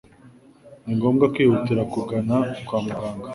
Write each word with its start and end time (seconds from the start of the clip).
ni 0.85 0.93
ngombwa 0.97 1.25
kwihutira 1.33 1.81
kugana 1.93 2.35
kwa 2.65 2.79
muganga. 2.85 3.27